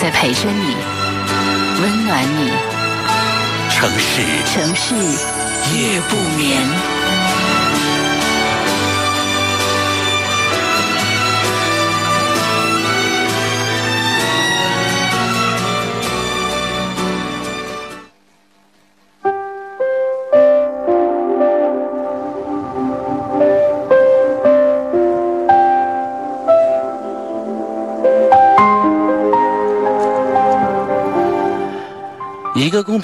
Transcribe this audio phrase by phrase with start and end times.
[0.00, 0.74] 在陪着你，
[1.82, 2.50] 温暖你。
[3.68, 4.94] 城市城市
[5.74, 6.99] 夜不眠。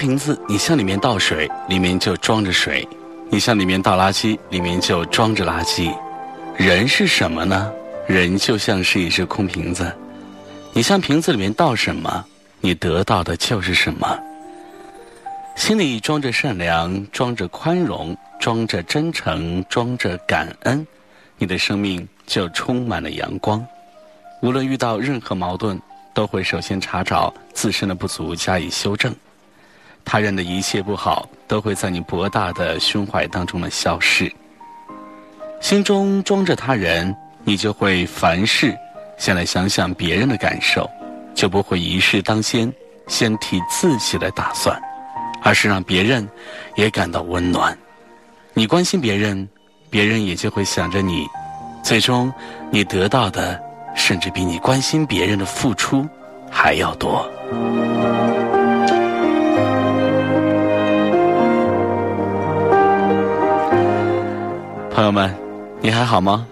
[0.07, 2.81] 瓶子，你向里面倒水，里面就装着水；
[3.29, 5.93] 你向里面倒垃圾，里面就装着垃圾。
[6.55, 7.69] 人是什么呢？
[8.07, 9.93] 人就像是一只空瓶子，
[10.71, 12.23] 你向瓶子里面倒什么，
[12.61, 14.17] 你得到的就是什么。
[15.57, 20.87] 心里装着善良，装着宽容，装着真诚，装着感恩，
[21.37, 23.61] 你的生命就充满了阳光。
[24.41, 25.77] 无论遇到任何矛盾，
[26.13, 29.13] 都会首先查找自身的不足，加以修正。
[30.09, 34.31] 他人的一切不好，都会在你博大的胸怀当中的消失。
[35.59, 38.73] 心中装着他人，你就会凡事
[39.17, 40.89] 先来想想别人的感受，
[41.35, 42.71] 就不会一事当先，
[43.07, 44.81] 先替自己来打算，
[45.43, 46.25] 而是让别人
[46.77, 47.77] 也感到温暖。
[48.53, 49.45] 你关心别人，
[49.89, 51.27] 别人也就会想着你，
[51.83, 52.31] 最终
[52.71, 53.61] 你得到的，
[53.93, 56.07] 甚至比你关心别人的付出
[56.49, 57.29] 还要多。
[64.97, 65.31] 朋友们，
[65.79, 66.47] 你还好吗？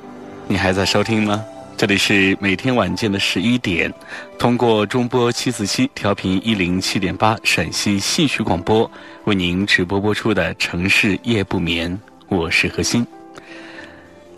[0.47, 1.44] 你还在收听吗？
[1.75, 3.91] 这里是每天晚间的十一点，
[4.38, 8.89] 通过中波七四七调频一零七点八陕西戏曲广播
[9.23, 11.91] 为您直播播出的《城市夜不眠》，
[12.28, 13.03] 我是何欣。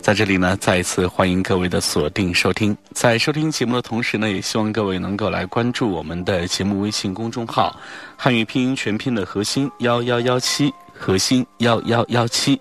[0.00, 2.74] 在这里呢，再一次欢迎各位的锁定收听。
[2.92, 7.78] 在收听节目的同时呢，也希望各位能够来关注我们的节目微信公众号
[8.16, 12.58] “汉语拼音全拼的核心幺幺幺七”，核心幺幺幺七。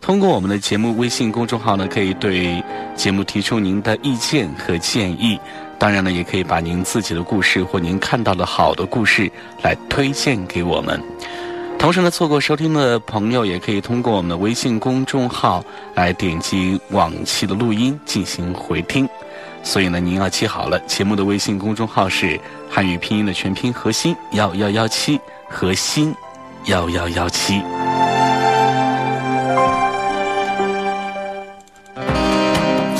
[0.00, 2.62] 通过我们的节目微信公众号呢，可以对
[2.96, 5.38] 节目提出您的意见和建议。
[5.78, 9.30] 当然呢，也可以把您自己的故事或您看到的好的故事
[9.62, 11.00] 来推荐给我们。
[11.78, 19.08] 同时呢，错过收听的朋友也可以通过我们的微信公众号来点击往期的录音进行回听。
[19.62, 22.38] 所以呢，您要记好了，节目的微信公众号是
[22.68, 26.14] 汉语拼音的全拼核心幺幺幺七核心
[26.64, 27.62] 幺幺幺七。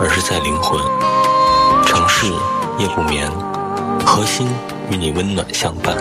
[0.00, 0.78] 而是在灵魂。
[1.84, 2.26] 城市
[2.78, 3.30] 夜不眠，
[4.06, 4.48] 核心
[4.90, 5.96] 与你温暖相伴。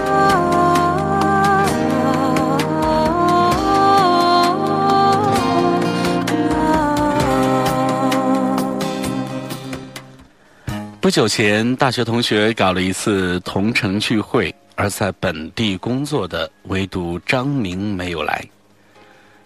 [10.99, 18.43] 不久前，大学同学搞了一次同城聚会，而在本地工作的唯独张明没有来。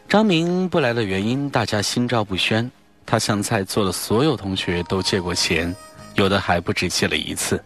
[0.09, 2.69] 张明不来的原因，大家心照不宣。
[3.05, 5.75] 他向在座的所有同学都借过钱。
[6.15, 7.63] 有的还不止借了一次。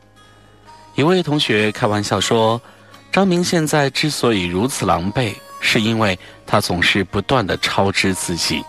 [0.93, 2.61] 一位同学开玩笑说
[3.11, 8.63] ：“张明现在之所以如此狼狈，是因为他总是不断的超支自己。”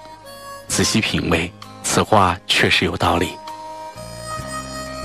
[0.66, 1.52] 仔细品味，
[1.82, 3.28] 此话确实有道理。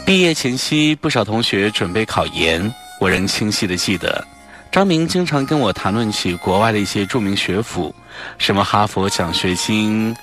[0.05, 4.25] 毕业前夕，不少同学准备考研，我仍清晰的记得，
[4.71, 7.93] 张明经常跟我谈论起国外的一些著名学府，
[8.37, 10.15] 什么哈佛奖学金。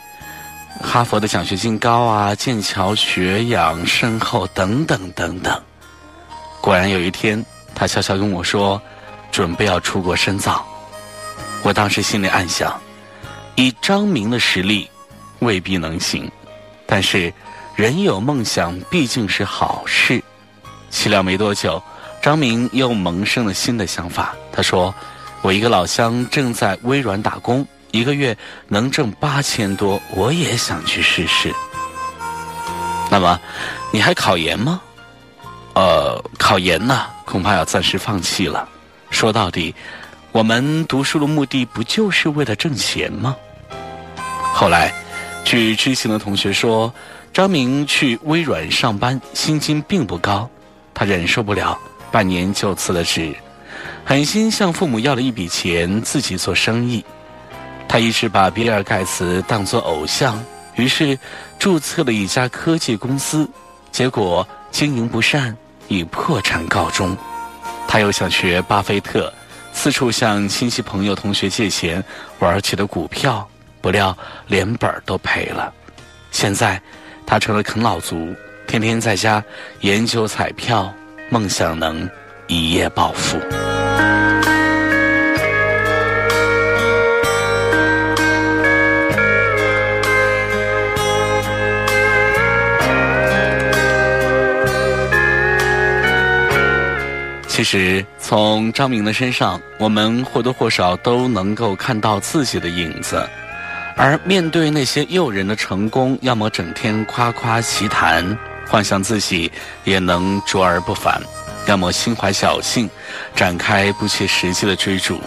[0.81, 5.61] 哈佛的奖学金高啊，剑桥学养深厚等等等等。
[6.61, 7.44] 果然有一天，
[7.75, 8.81] 他悄悄跟我说，
[9.31, 10.65] 准备要出国深造。
[11.62, 12.79] 我当时心里暗想，
[13.56, 14.88] 以张明的实力，
[15.41, 16.31] 未必能行。
[16.87, 17.32] 但是，
[17.75, 20.23] 人有梦想毕竟是好事。
[20.91, 21.82] 岂料没多久，
[22.23, 22.38] 张。
[22.38, 24.35] 明又萌生了新的想法。
[24.53, 24.94] 他说
[25.43, 28.37] ：“我一个老乡正在微软打工，一个月
[28.69, 31.52] 能挣八千多，我也想去试试。”
[33.11, 33.40] 那么，
[33.90, 34.81] 你还考研吗？
[35.75, 38.69] 呃，考研呢，恐怕要暂时放弃了。
[39.11, 39.75] 说到底，
[40.32, 43.35] 我们读书的目的不就是为了挣钱吗？
[44.52, 44.93] 后来，
[45.44, 46.93] 据知情的同学说，
[47.32, 50.50] 张明去微软上班，薪金并不高，
[50.93, 51.79] 他忍受不了，
[52.11, 53.35] 半年就辞了职，
[54.05, 57.05] 狠心向父母要了一笔钱，自己做生意。
[57.88, 60.38] 他一直把比尔盖茨当作偶像，
[60.75, 61.19] 于是
[61.58, 63.49] 注册了一家科技公司，
[63.90, 65.56] 结果经营不善，
[65.88, 67.17] 以破产告终。
[67.88, 69.32] 他又想学巴菲特，
[69.73, 72.05] 四处向亲戚朋友、同学借钱
[72.38, 73.49] 玩起了股票，
[73.81, 75.73] 不料连本都赔了。
[76.31, 76.81] 现在，
[77.26, 78.35] 他成了啃老族，
[78.67, 79.43] 天天在家
[79.81, 80.93] 研究彩票，
[81.31, 82.06] 梦想能
[82.49, 83.38] 一夜暴富。
[97.59, 103.29] 其实，从张明的身上，我们或多或少都能够看到自己的影子。
[103.97, 108.39] 而面对那些诱人的成功，要么整天夸夸其谈，
[108.69, 109.51] 幻想自己
[109.83, 111.21] 也能卓而不凡；
[111.67, 112.89] 要么心怀侥幸，
[113.35, 115.21] 展开不切实际的追逐。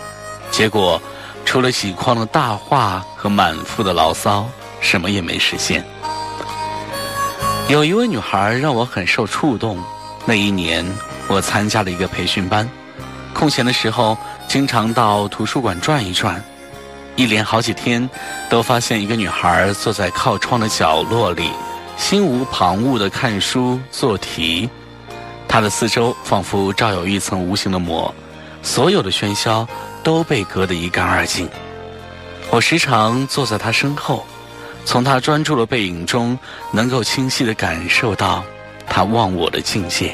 [0.51, 1.01] 结果，
[1.43, 4.49] 除了几筐的大话和满腹的牢骚，
[4.79, 5.83] 什么也没实现。
[7.67, 9.77] 有一位女孩让我很受触动。
[10.25, 10.85] 那一年。
[11.27, 12.69] 我参加了一个培训班，
[13.33, 16.43] 空闲的时候经常到图书馆转一转，
[17.15, 18.09] 一连好几天，
[18.49, 21.49] 都发现一个女孩坐在靠窗的角落里，
[21.97, 24.69] 心无旁骛地看书做题，
[25.47, 28.13] 她的四周仿佛罩有一层无形的膜，
[28.61, 29.67] 所有的喧嚣
[30.03, 31.49] 都被隔得一干二净。
[32.49, 34.25] 我时常坐在她身后，
[34.83, 36.37] 从她专注的背影中，
[36.71, 38.43] 能够清晰地感受到
[38.87, 40.13] 她忘我的境界。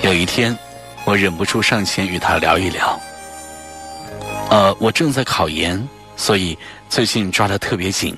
[0.00, 0.56] 有一天，
[1.04, 2.98] 我忍不住上前与他聊一聊。
[4.48, 5.86] 呃，我正在考研，
[6.16, 6.56] 所以
[6.88, 8.16] 最近抓得特别紧。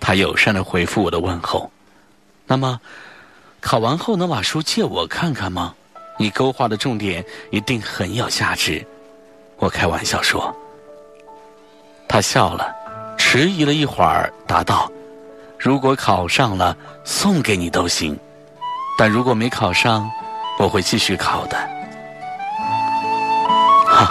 [0.00, 1.70] 他友善的回复我的问候。
[2.46, 2.80] 那么，
[3.60, 5.74] 考完后能把书借我看看吗？
[6.18, 8.84] 你勾画的重点一定很有价值。
[9.58, 10.54] 我开玩笑说。
[12.08, 12.74] 他笑了，
[13.18, 14.90] 迟疑了一会儿，答道
[15.58, 18.16] ：“如果考上了，送给你都行；
[18.98, 20.10] 但如果没考上，”
[20.60, 21.56] 我会继续考的。
[23.88, 24.06] 哈，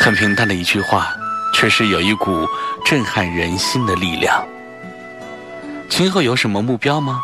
[0.00, 1.14] 很平淡的一句话，
[1.52, 2.48] 却是有一股
[2.86, 4.42] 震撼人心的力量。
[5.90, 7.20] 今后有什么目标吗？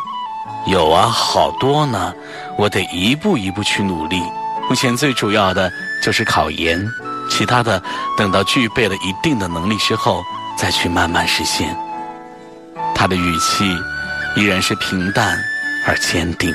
[0.67, 2.13] 有啊，好多呢。
[2.55, 4.21] 我得一步一步去努力。
[4.69, 5.71] 目前最主要的
[6.03, 6.87] 就是考研，
[7.31, 7.81] 其他的
[8.15, 10.21] 等到具备了一定的能力之后
[10.55, 11.75] 再去慢慢实现。
[12.93, 13.75] 他的语气
[14.35, 15.35] 依然是平淡
[15.87, 16.53] 而坚定。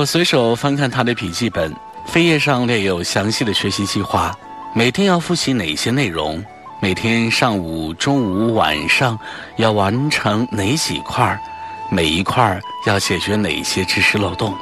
[0.00, 1.70] 我随手翻看他的笔记本，
[2.10, 4.34] 扉页上列有详细的学习计划，
[4.74, 6.42] 每天要复习哪些内容，
[6.80, 9.18] 每天上午、中午、晚上
[9.56, 11.38] 要完成哪几块
[11.90, 14.56] 每一块要解决哪些知识漏洞。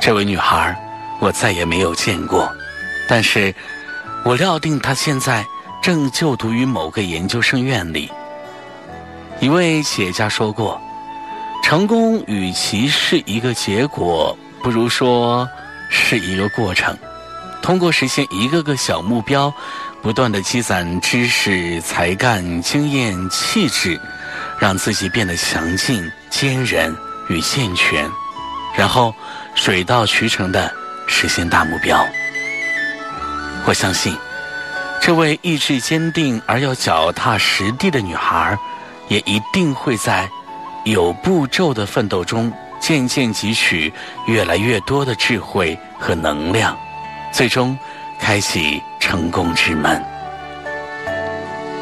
[0.00, 0.76] 这位女孩，
[1.20, 2.50] 我再也没有见过，
[3.08, 3.54] 但是
[4.24, 5.46] 我料定她现在
[5.80, 8.10] 正就读于某个研究生院里。
[9.38, 10.82] 一位企业家说过。
[11.62, 15.48] 成功与其是一个结果，不如说
[15.88, 16.96] 是一个过程。
[17.62, 19.52] 通过实现一个个小目标，
[20.02, 24.00] 不断的积攒知识、才干、经验、气质，
[24.58, 26.96] 让自己变得强劲、坚韧
[27.28, 28.10] 与健全，
[28.74, 29.14] 然后
[29.54, 30.72] 水到渠成的
[31.06, 32.04] 实现大目标。
[33.66, 34.16] 我相信，
[35.00, 38.58] 这位意志坚定而又脚踏实地的女孩，
[39.08, 40.28] 也一定会在。
[40.84, 43.92] 有步骤的奋斗中，渐渐汲取
[44.26, 46.76] 越来越多的智慧和能量，
[47.32, 47.78] 最终
[48.18, 50.02] 开启成功之门。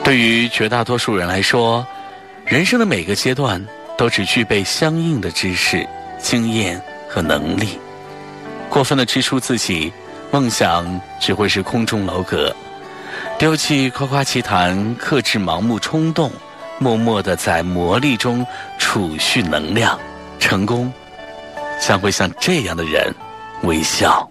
[0.02, 1.87] 对于绝大多数人来说，
[2.45, 3.64] 人生的每个阶段
[3.97, 5.87] 都只具备相应的知识、
[6.19, 7.78] 经验和能力。
[8.69, 9.93] 过分的支出自己，
[10.31, 12.55] 梦想只会是空中楼阁。
[13.38, 16.31] 丢弃夸夸其谈，克制盲目冲动。
[16.78, 18.47] 默默的在磨砺中
[18.78, 19.99] 储蓄能量，
[20.38, 20.92] 成功
[21.80, 23.12] 将会向这样的人
[23.62, 24.28] 微笑。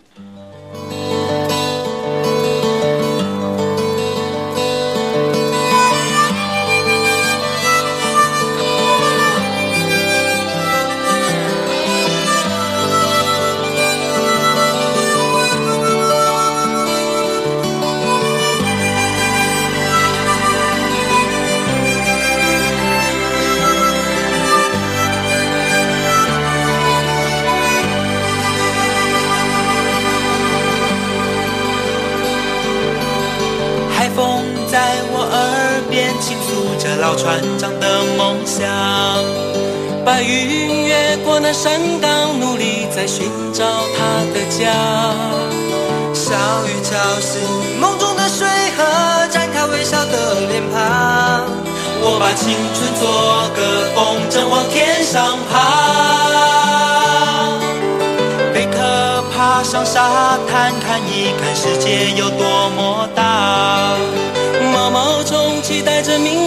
[37.07, 38.67] 小船长的梦想。
[40.03, 43.63] 白云越过那山岗，努力在寻找
[43.95, 44.75] 他的家。
[46.13, 46.35] 小
[46.67, 47.39] 雨敲醒
[47.79, 48.45] 梦中的水
[48.75, 48.83] 河，
[49.29, 51.47] 展开微笑的脸庞。
[52.01, 53.07] 我把青春做
[53.55, 55.55] 个风筝，往天上爬。
[58.53, 63.95] 贝壳爬上沙滩，看一看世界有多么大。
[64.73, 66.46] 毛毛虫期待着明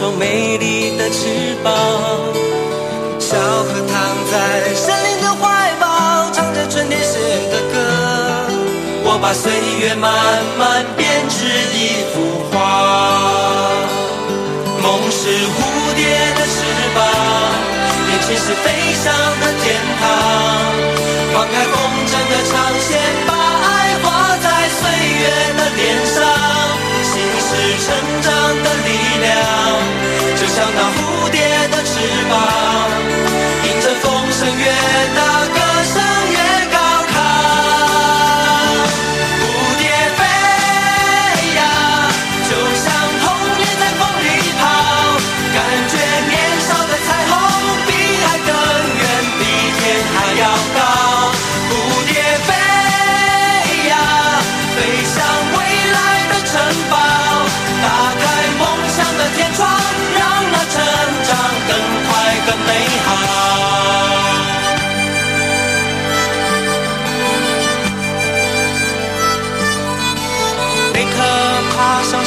[0.00, 1.70] 双美丽的翅膀。
[3.20, 4.00] 小河躺
[4.32, 5.44] 在森林的怀
[5.78, 7.18] 抱，唱着春天写
[7.52, 7.76] 的歌。
[9.04, 9.52] 我把岁
[9.84, 10.08] 月慢
[10.56, 11.44] 慢编织
[11.76, 12.56] 一幅画。
[14.80, 15.60] 梦是蝴
[15.92, 16.00] 蝶
[16.32, 16.56] 的翅
[16.96, 17.04] 膀，
[18.08, 18.72] 年轻是飞
[19.04, 20.08] 翔的天堂。
[21.34, 21.76] 放开风
[22.08, 22.96] 筝的长线，
[23.28, 24.48] 把爱画在
[24.80, 24.80] 岁
[25.20, 25.28] 月
[25.58, 26.16] 的脸上。
[27.04, 27.50] 心是
[27.84, 27.92] 成
[28.22, 28.28] 长
[28.64, 28.88] 的力
[29.20, 29.28] 量，
[30.74, 33.19] 那蝴蝶的翅膀，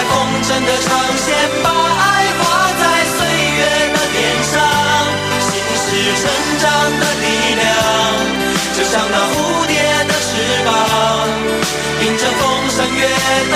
[0.00, 0.88] 在风筝的长
[1.18, 2.40] 线，把爱画
[2.72, 3.60] 在岁月
[3.92, 4.56] 的脸上。
[5.44, 5.84] 心是
[6.16, 6.24] 成
[6.58, 6.64] 长
[6.98, 7.68] 的力量，
[8.72, 9.76] 就像那蝴蝶
[10.08, 10.30] 的翅
[10.64, 10.72] 膀，
[12.00, 12.40] 迎着风
[12.70, 13.04] 声越
[13.52, 13.54] 大，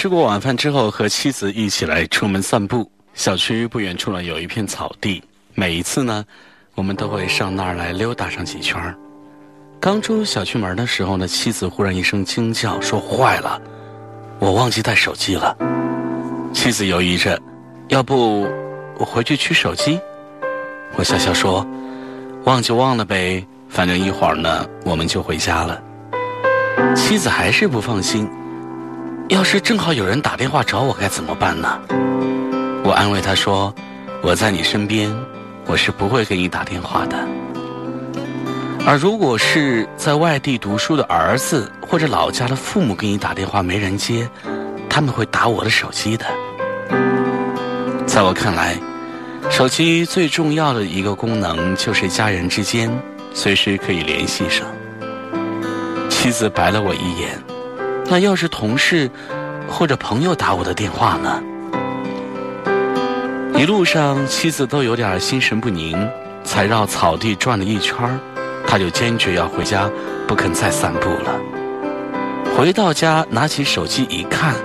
[0.00, 2.90] 吃过晚饭之后，和妻子一起来出门散步。
[3.12, 5.22] 小区不远处呢有一片草地，
[5.54, 6.24] 每一次呢，
[6.74, 8.96] 我们都会上那儿来溜达上几圈儿。
[9.78, 13.60] 刚出小区门的时候呢，妻子忽然一声惊叫，说：“坏了，
[14.38, 15.54] 我忘记带手机了。”
[16.54, 17.38] 妻子犹豫着，
[17.88, 18.48] 要不
[18.96, 20.00] 我回去取手机？
[20.96, 21.66] 我笑笑说
[22.44, 25.78] ：“忘就忘了呗，反正一会儿呢，我们就回家了。”
[26.96, 28.26] 妻子还是不放心。
[29.30, 31.80] 要是正好有人打电话找我该怎么办呢？
[32.82, 33.72] 我安慰他说
[34.22, 35.08] ：“我在你身边，
[35.66, 37.16] 我是不会给你打电话的。
[38.84, 44.28] 而如果是在外地读书的儿子或者老家的父母给你打电话没人接，
[44.88, 46.26] 他们会打我的手机的。
[48.06, 48.76] 在我看来，
[49.48, 52.90] 手机最重要的一个功能就是家人之间
[53.32, 54.66] 随时可以联系上。”
[56.10, 57.40] 妻子白了我一眼。
[58.10, 59.08] 那要是同事
[59.68, 61.40] 或者朋友打我的电话呢？
[63.54, 65.96] 一路上，妻子都有点心神不宁，
[66.42, 68.18] 才绕草地转了一圈儿
[68.66, 69.88] 他就坚决要回家，
[70.26, 71.38] 不肯再散步了。
[72.56, 74.56] 回到家，拿起手机一看，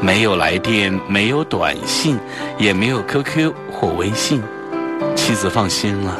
[0.00, 2.18] 没有来电，没有短信，
[2.56, 4.42] 也没有 QQ 或微信。
[5.14, 6.18] 妻子放心了，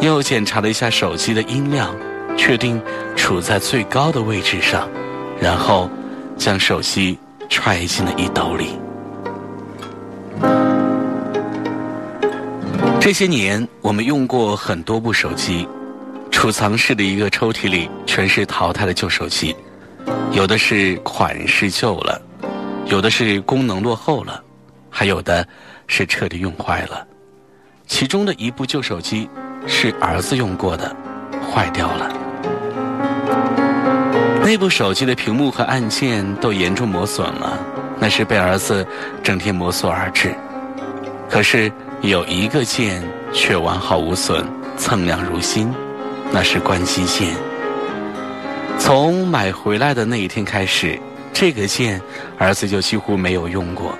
[0.00, 1.94] 又检查了一下手机的音量，
[2.36, 2.82] 确定
[3.14, 4.88] 处在最高的位置上，
[5.44, 5.90] 然后
[6.38, 7.18] 将手机
[7.50, 8.78] 揣进了衣兜里。
[12.98, 15.68] 这些年，我们用过很多部手机，
[16.30, 19.54] 储藏室的一个抽屉里全是淘汰的旧手机，
[20.32, 22.18] 有的是款式旧了，
[22.86, 24.42] 有的是功能落后了，
[24.88, 25.46] 还有的
[25.86, 27.06] 是彻底用坏了。
[27.86, 29.28] 其中的一部旧手机
[29.66, 30.96] 是儿子用过的，
[31.52, 32.23] 坏掉了。
[34.46, 37.58] 那部手机的屏幕和按键都严重磨损了，
[37.98, 38.86] 那是被儿子
[39.22, 40.34] 整天摩挲而致。
[41.28, 41.72] 可是。
[42.02, 44.46] 有一个键却完好无损、
[44.76, 45.72] 锃亮如新，
[46.30, 47.34] 那是关机键。
[48.78, 51.00] 从买回来的那一天开始，
[51.32, 51.98] 这个键
[52.36, 53.96] 儿子就几乎没有用过。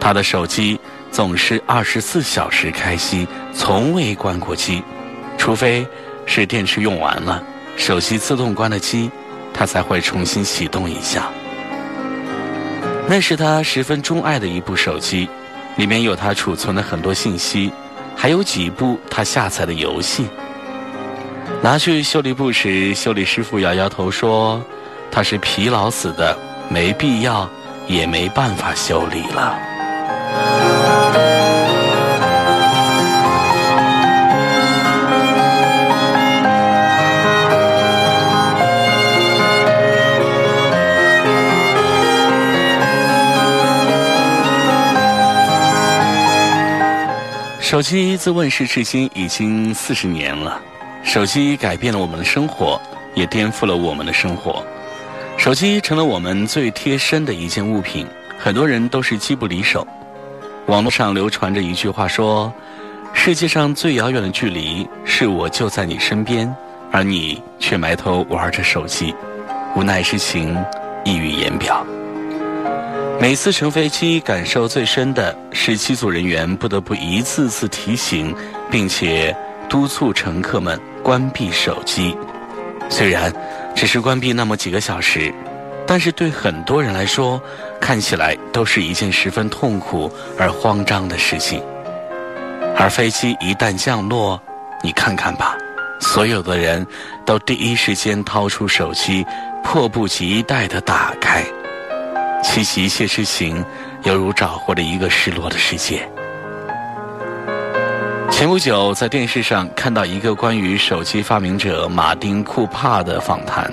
[0.00, 0.80] 他的手机
[1.10, 4.82] 总是二十四小时开机，从未关过机，
[5.36, 5.86] 除非
[6.24, 7.42] 是电池用完了，
[7.76, 9.10] 手机自动关了机，
[9.56, 11.30] 他才会重新启动一下。
[13.08, 15.28] 那是他十分钟爱的一部手机。
[15.76, 17.70] 里面有他储存的很多信息，
[18.16, 20.26] 还有几部他下载的游戏。
[21.62, 24.58] 拿去修理部时，修理师傅摇摇头说
[25.12, 26.34] ：“他是疲劳死的，
[26.70, 27.46] 没必要，
[27.86, 29.54] 也没办法修理了。”
[47.68, 50.62] 手机自问世至今已经四十年了，
[51.02, 52.80] 手机改变了我们的生活，
[53.12, 54.64] 也颠覆了我们的生活。
[55.36, 58.06] 手机成了我们最贴身的一件物品，
[58.38, 59.84] 很多人都是机不离手。
[60.66, 62.52] 网络上流传着一句话说
[63.12, 66.54] ：“世界上最遥远的距离，是我就在你身边，
[66.92, 69.12] 而你却埋头玩着手机，
[69.74, 70.56] 无奈之情
[71.04, 71.84] 溢于言表。”
[73.18, 78.34] 每次乘飞机，感受最深的是机组人员不得不一次次提醒，
[78.70, 79.34] 并且
[79.68, 82.16] 督促乘客们关闭手机。
[82.88, 83.32] 虽然
[83.74, 85.32] 只是关闭那么几个小时，
[85.86, 87.40] 但是对很多人来说，
[87.80, 91.60] 看起来都是一件十分痛苦而慌张的事情。
[92.76, 94.40] 而飞机一旦降落，
[94.84, 95.56] 你看看吧，
[96.00, 96.86] 所有的人
[97.24, 99.26] 都第一时间掏出手机，
[99.64, 101.42] 迫不及待地打开。
[102.62, 103.62] 其一切之情，
[104.04, 106.08] 犹如找回了一个失落的世界。
[108.30, 113.70] 前不久在电视上看到一个关于手机发明者马丁·库帕的访谈。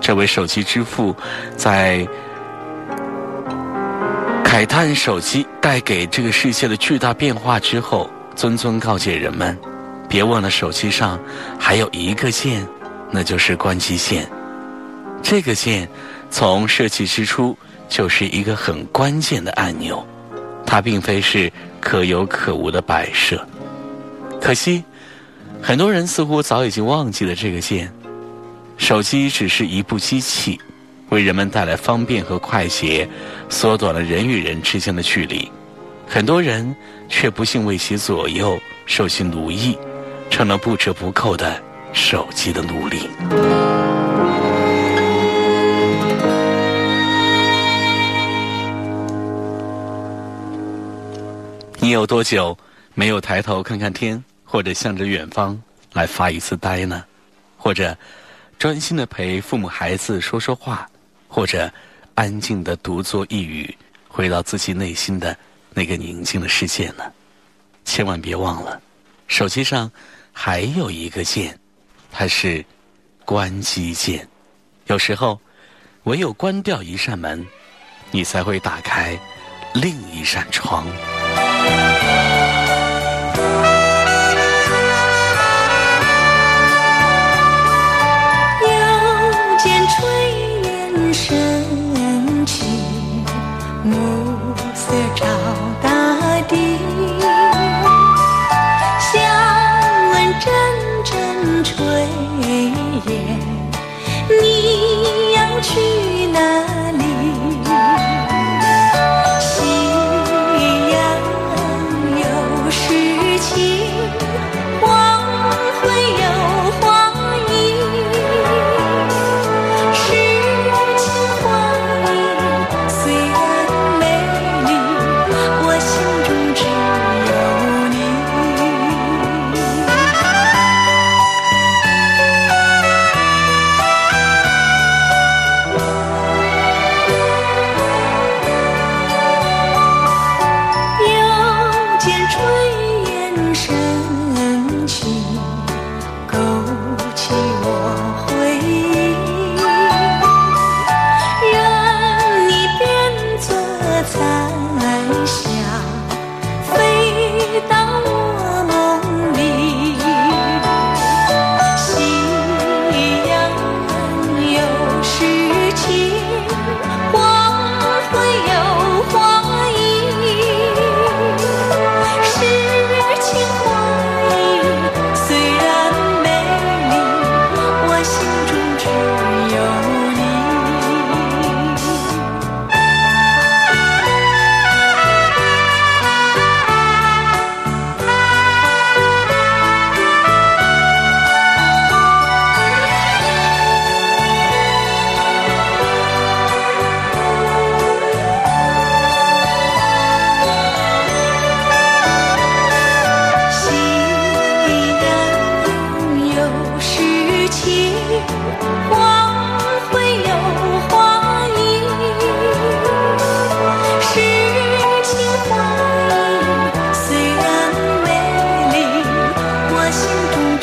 [0.00, 1.14] 这位手机之父
[1.56, 2.06] 在
[4.44, 9.58] 慨叹手机带给这个世界的巨大变化之后，谆谆告诫人们：
[10.08, 11.18] 别忘了手机上
[11.58, 12.66] 还有一个键，
[13.10, 14.26] 那就是关机键。
[15.22, 15.88] 这个键
[16.30, 17.56] 从设计之初。
[17.92, 20.02] 就是一个很关键的按钮，
[20.64, 23.46] 它并非是可有可无的摆设。
[24.40, 24.82] 可惜，
[25.60, 27.92] 很多人似乎早已经忘记了这个键。
[28.78, 30.58] 手机只是一部机器，
[31.10, 33.06] 为人们带来方便和快捷，
[33.50, 35.46] 缩短了人与人之间的距离。
[36.08, 36.74] 很多人
[37.10, 39.76] 却不幸为其左右，受其奴役，
[40.30, 43.02] 成了不折不扣的手机的奴隶。
[51.82, 52.56] 你有多久
[52.94, 55.60] 没有抬头看看天，或者向着远方
[55.92, 57.04] 来发一次呆呢？
[57.56, 57.98] 或者
[58.56, 60.88] 专心的陪父母孩子说说话，
[61.26, 61.68] 或者
[62.14, 65.36] 安静的独坐一语，回到自己内心的
[65.74, 67.02] 那个宁静的世界呢？
[67.84, 68.80] 千万别忘了，
[69.26, 69.90] 手机上
[70.30, 71.58] 还有一个键，
[72.12, 72.64] 它是
[73.24, 74.28] 关机键。
[74.86, 75.40] 有时候，
[76.04, 77.44] 唯有关掉一扇门，
[78.12, 79.18] 你才会打开
[79.74, 80.86] 另一扇窗。
[81.34, 82.01] Thank you.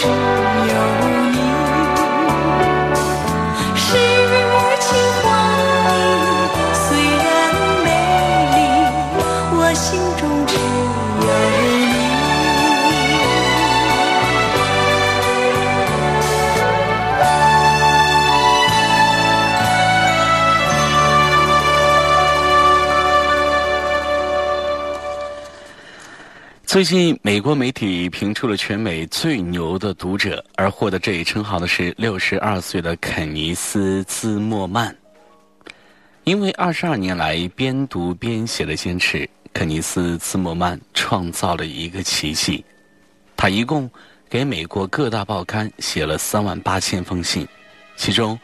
[0.01, 0.48] Thank you.
[26.79, 34.95] 最近，美国媒体评出了全美最牛的读者，而获得这一称号的是六十二岁的肯尼斯·兹莫曼。
[36.23, 42.63] 因为二十二年来边读边写的坚持，肯尼斯·兹莫曼创造了一个奇迹。
[43.35, 43.91] 他一共
[44.29, 47.45] 给美国各大报刊写了三万八千封信，
[47.97, 48.39] 其中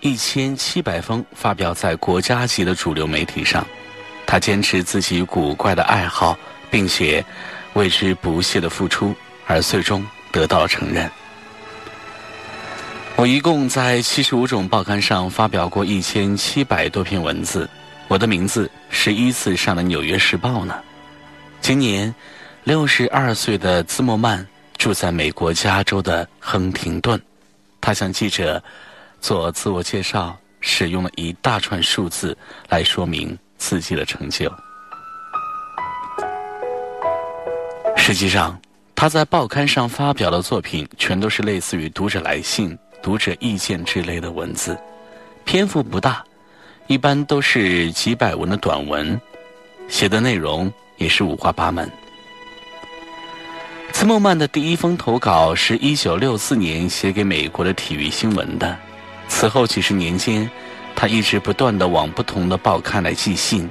[0.00, 3.66] 一千七百封发表在国家级的主流媒体上。
[4.24, 6.38] 他坚持自己古怪的爱好，
[6.70, 7.24] 并且。
[7.74, 9.14] 为之不懈的付出，
[9.46, 11.08] 而最终得到承认。
[13.16, 17.68] 我一共在七十五种报刊上发表过一千七百多篇文字，
[18.08, 20.82] 我的名字十一次上了《纽约时报》呢。
[21.60, 22.12] 今年
[22.64, 24.44] 六十二岁的兹莫曼
[24.76, 27.20] 住在美国加州的亨廷顿，
[27.80, 28.62] 他向记者
[29.20, 32.36] 做自我介绍，使用了一大串数字
[32.68, 34.52] 来说明自己的成就。
[38.06, 38.60] 实际上，
[38.94, 44.78] 他在报刊上发表的作品全都是类似于读者来信、读者意见之类的文字，
[45.46, 46.22] 篇幅不大，
[46.86, 49.18] 一般都是几百文的短文，
[49.88, 51.90] 写的内容也是五花八门。
[53.90, 58.76] 兹莫曼的第一封投稿是一九六四年写给美国的体育新闻的，
[59.28, 60.46] 此后几十年间，
[60.94, 63.66] 他一直不断的往不同的报刊来寄信，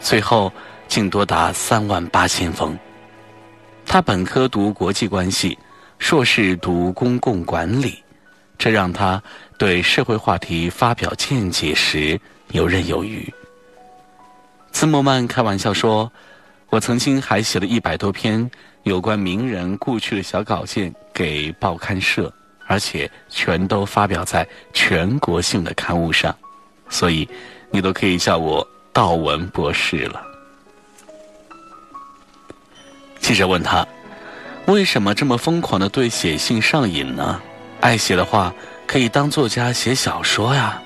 [0.00, 0.52] 最后
[0.88, 2.76] 竟多达三万八千封。
[3.92, 5.58] 他本科读国际关系，
[5.98, 8.00] 硕士读公共管理，
[8.56, 9.20] 这让他
[9.58, 12.18] 对社会话题发表见解时
[12.52, 13.28] 游刃有余。
[14.70, 16.08] 兹莫曼开玩笑说
[16.70, 18.48] ：“我曾经还写了一百多篇
[18.84, 22.32] 有关名人故去的小稿件给报刊社，
[22.68, 26.32] 而且全都发表在全国性的刊物上，
[26.88, 27.28] 所以
[27.72, 30.22] 你都可以叫我道文博士了。”
[33.20, 33.86] 记者问他
[34.66, 37.40] ：“为什么这么疯狂的对写信上瘾呢？
[37.80, 38.52] 爱写的话，
[38.86, 40.80] 可以当作家写小说呀。”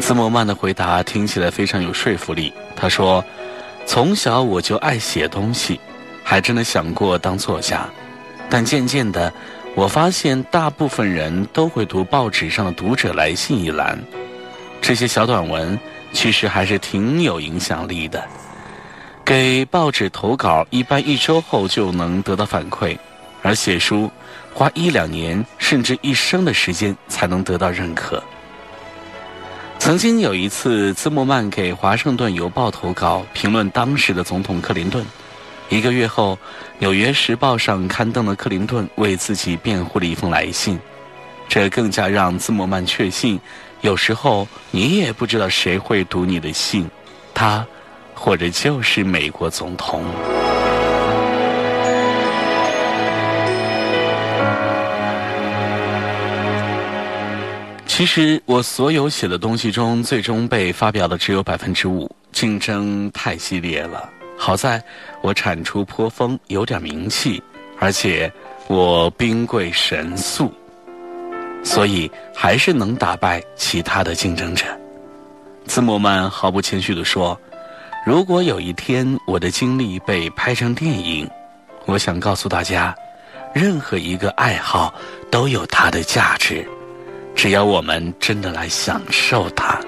[0.00, 2.52] 兹莫曼的回答听起来非常有说服力。
[2.74, 3.24] 他说
[3.86, 5.80] ：“从小我就爱写东西，
[6.24, 7.88] 还真的想过当作家。
[8.48, 9.32] 但渐渐的，
[9.74, 13.98] 我发现大部分人都会读报纸上的读者来信一栏，
[14.80, 15.78] 这些小短文
[16.12, 18.22] 其实还是挺有影响力的。”
[19.24, 22.98] 给报纸投稿，一般一周后就能得到反馈，
[23.42, 24.10] 而写书
[24.52, 28.22] 花一两年甚至一生的时间才能得到认可。
[29.78, 35.06] 曾经有一次，兹莫曼给《华盛顿邮报》投稿，评论当时的总统克林顿。
[35.68, 36.34] 一个月后，
[36.78, 40.78] 《纽约时报》上刊登了克林顿为自己辩护的一封来信，
[41.48, 43.40] 这更加让兹莫曼确信，
[43.80, 46.90] 有时候你也不知道谁会读你的信，
[47.32, 47.64] 他。
[48.22, 50.04] 或者就是美国总统。
[57.86, 64.10] 其实我所有写的东西中，最终被发表的只有百分之五，竞争太激烈了。
[64.36, 64.82] 好在
[65.22, 67.42] 我产出颇丰，有点名气，
[67.78, 68.30] 而且
[68.68, 70.52] 我兵贵神速，
[71.64, 74.66] 所以还是能打败其他的竞争者。
[75.64, 77.38] 兹莫曼毫不谦虚地说。
[78.06, 81.28] 如果有一天我的经历被拍成电影，
[81.84, 82.94] 我想告诉大家，
[83.54, 84.94] 任何一个爱好
[85.30, 86.66] 都有它的价值，
[87.34, 89.78] 只要我们真的来享受它。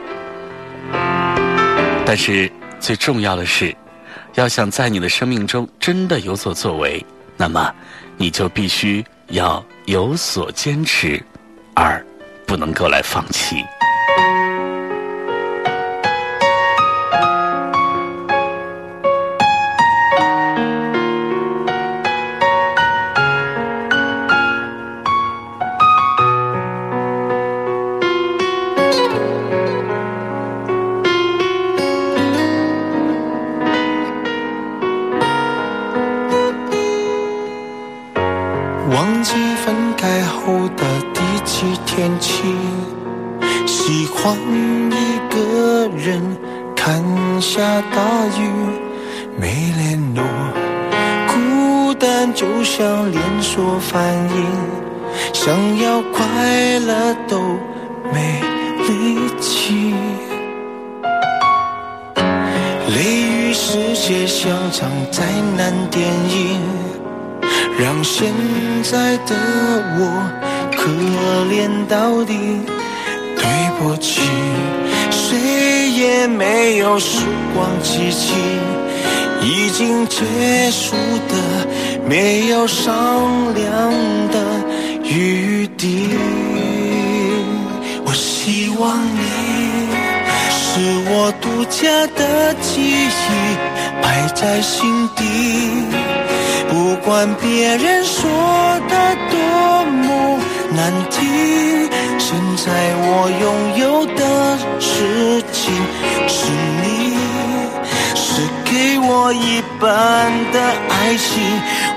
[2.05, 3.75] 但是最重要的是，
[4.35, 7.03] 要想在你的生命中真的有所作为，
[7.39, 7.75] 那么
[8.19, 11.19] 你就必须要有所坚持，
[11.75, 12.05] 而
[12.47, 13.57] 不能够来放弃。
[82.63, 83.91] 有商量
[84.31, 84.39] 的
[85.03, 86.09] 余地。
[88.05, 89.25] 我希望你
[90.49, 90.79] 是
[91.11, 93.11] 我独家的记忆，
[94.01, 95.25] 摆在心底，
[96.71, 98.31] 不管别人说
[98.89, 100.39] 的多么。
[100.71, 102.71] 难听，现在
[103.03, 103.45] 我拥
[103.81, 105.75] 有的事情
[106.29, 106.47] 是
[106.81, 107.19] 你，
[108.15, 109.91] 是给我一半
[110.53, 111.43] 的爱情。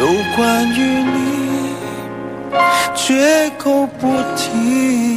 [0.00, 1.20] 有关于你。
[2.94, 5.09] 绝口不提，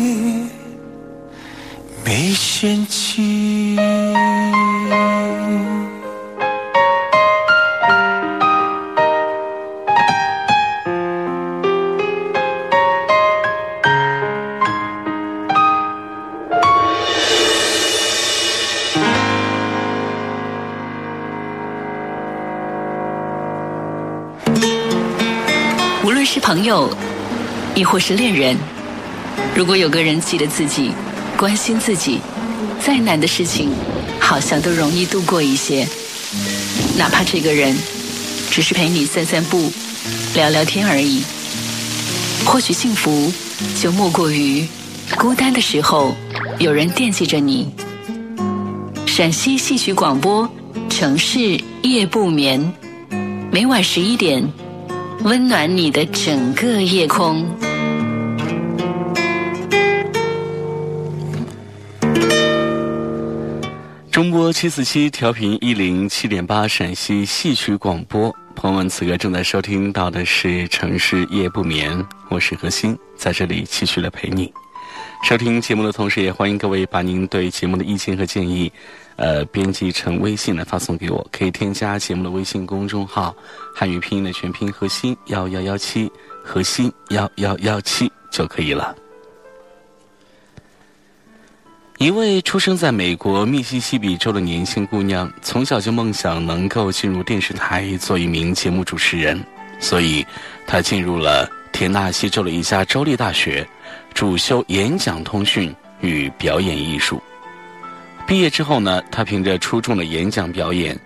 [26.25, 26.89] 是朋友。
[27.75, 28.55] 亦或是恋人，
[29.55, 30.91] 如果有个人记得自己，
[31.35, 32.19] 关心自己，
[32.79, 33.71] 再难的事情，
[34.19, 35.87] 好像都容易度过一些。
[36.95, 37.75] 哪怕这个人
[38.51, 39.71] 只是陪你散散步、
[40.35, 41.23] 聊聊天而已。
[42.45, 43.33] 或许幸福
[43.81, 44.67] 就莫过于
[45.17, 46.15] 孤单的时候
[46.59, 47.71] 有人惦记着你。
[49.07, 50.47] 陕西戏曲广播，
[50.89, 52.71] 城市夜不眠，
[53.51, 54.47] 每晚十一点，
[55.21, 57.45] 温暖你的整个夜空。
[64.11, 71.97] 中波七四七调频一零七点八陕西戏曲广播，朋友们此刻正在收听到的是《城市夜不眠》，
[72.29, 74.53] 我是何欣，在这里继续来陪你。
[75.23, 78.69] 收听节目的同时，也欢迎各位把您对节目的意见和建议，
[79.15, 83.33] 呃，编辑成微信来发送给我，可以添加节目的微信公众号
[83.73, 86.11] 汉语拼音的全拼“核心幺幺幺七”，
[86.43, 88.93] 核心幺幺幺七就可以了。
[91.99, 99.41] 一位出生在美国密西西比州的年轻姑娘，从小就梦想能够进入电视台做一名节目主持人，
[99.79, 100.25] 所以
[100.67, 103.65] 她进入了田纳西州的一家州立大学，
[104.13, 107.21] 主修演讲通讯与表演艺术。
[108.25, 110.97] 毕业之后呢，他凭着出众的演讲表演，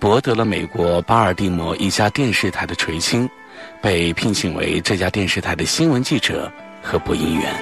[0.00, 3.28] 博得了美国巴尔的摩一家电视台的垂青，
[3.80, 6.50] 被聘请为这家电视台的新闻记者
[6.82, 7.54] 和播音员。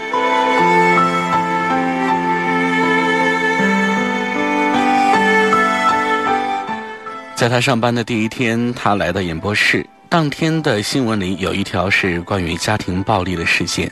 [7.35, 9.85] 在他上班的第一天，他来到演播室。
[10.09, 13.91] 当天的新闻里有一条是关于家庭暴力的事件，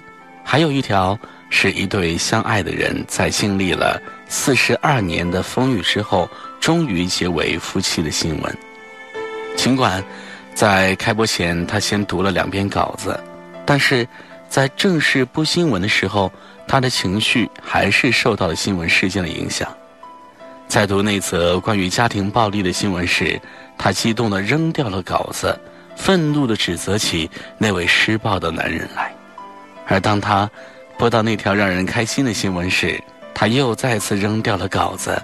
[0.52, 6.28] 还有一条是一对相爱的人在经历了四十二年的风雨之后，
[6.60, 8.58] 终于结为夫妻的新闻。
[9.56, 10.04] 尽管
[10.52, 13.18] 在开播前他先读了两遍稿子，
[13.64, 14.06] 但是
[14.46, 16.30] 在正式播新闻的时候，
[16.68, 19.74] 他的情绪还是受到了新闻事件的影响。
[20.68, 23.40] 在读那则关于家庭暴力的新闻时，
[23.78, 25.58] 他激动地扔掉了稿子，
[25.96, 29.10] 愤怒地指责起那位施暴的男人来。
[29.92, 30.50] 而当他
[30.96, 32.98] 播到那条让人开心的新闻时，
[33.34, 35.22] 他又再次扔掉了稿子，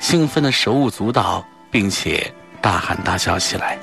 [0.00, 2.28] 兴奋的手舞足蹈，并且
[2.60, 3.78] 大喊大叫起来。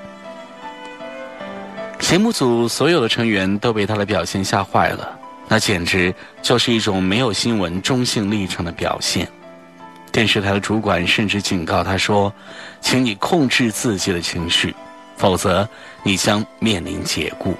[1.99, 5.17] 节目组所有的成员都被他的表现吓坏了，
[5.47, 9.25] 那简直就是一种没有新闻中性立场的表现。
[10.11, 12.31] 电视台的主管甚至警告他说
[12.81, 14.75] ：“请你控制自己的情绪，
[15.15, 15.65] 否则
[16.03, 17.55] 你将面临解雇。”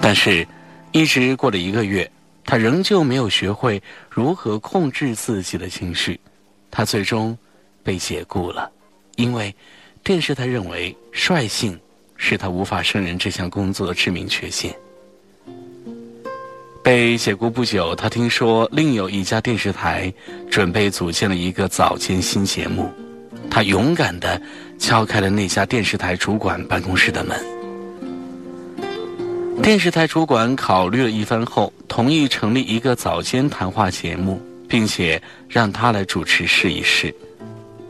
[0.00, 0.46] 但是，
[0.92, 2.10] 一直过了一个月，
[2.44, 6.18] 他仍旧没有学会如何控制自己的情绪，
[6.70, 7.36] 他最终
[7.82, 8.70] 被解雇了，
[9.16, 9.54] 因为
[10.02, 11.78] 电视台认为率性
[12.16, 14.74] 是他无法胜任这项工作的致命缺陷。
[16.82, 20.10] 被解雇不久，他听说另有一家电视台
[20.50, 22.90] 准备组建了一个早间新节目，
[23.50, 24.40] 他勇敢地
[24.78, 27.57] 敲开了那家电视台主管办公室的门。
[29.62, 37.14] 电视台主管考虑了一番后，同意成立一个早间谈话节目，并且让他来主持试一试。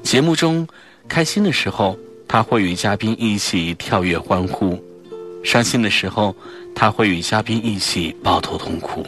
[0.02, 0.66] 节目中，
[1.08, 1.96] 开心的时候，
[2.26, 4.76] 他会与嘉宾一起跳跃欢呼；
[5.44, 6.34] 伤心的时候，
[6.74, 9.06] 他会与嘉宾一起抱头痛哭。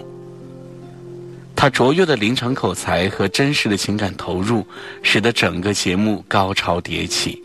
[1.56, 4.64] 他卓越的临场口才和真实的情感投入，
[5.02, 7.42] 使得整个节目高潮迭起。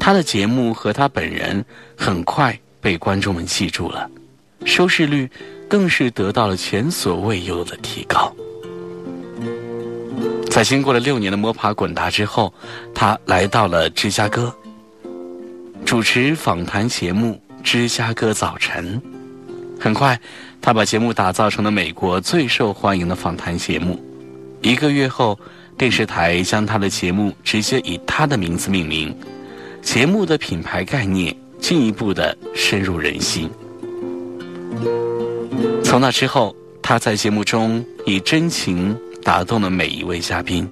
[0.00, 1.64] 他的节目和他本人
[1.96, 4.10] 很快被观众们记住了，
[4.64, 5.30] 收视率
[5.68, 8.34] 更是得到了前所未有的提高。
[10.50, 12.52] 在经过了六年的摸爬滚打之后，
[12.94, 14.52] 他来到了芝加哥，
[15.84, 19.00] 主持访谈节目《芝加哥早晨》。
[19.80, 20.20] 很快，
[20.60, 24.02] 他把节目打造成了美国最受欢迎的访谈节目。
[24.60, 25.38] 一个月后，
[25.76, 29.16] 电视台将他的节目直接以他的名字命名，
[29.80, 33.48] 节目的品牌概念进一步的深入人心。
[35.82, 40.68] 从那之后，他在节目中以真情打动了每一位嘉宾。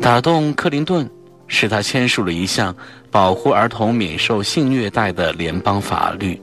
[0.00, 1.08] 打动克林顿，
[1.46, 2.74] 使他签署了一项
[3.10, 6.40] 保护儿童免受性虐待的联邦法律。